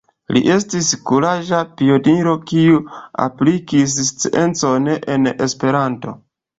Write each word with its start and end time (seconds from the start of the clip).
Li 0.35 0.39
estis 0.53 0.87
kuraĝa 1.09 1.59
pioniro 1.81 2.35
kiu 2.53 2.81
aplikis 3.29 3.97
sciencon 4.11 4.93
en 4.99 5.35
Esperanto. 5.37 6.21